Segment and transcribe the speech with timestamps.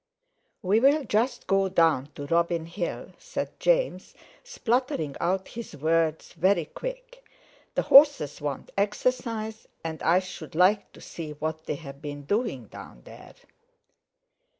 [0.63, 7.23] "We'll just go down to Robin Hill," said James, spluttering out his words very quick;
[7.75, 13.03] "the horses want exercise, and I should like to see what they've been doing down
[13.03, 13.35] there."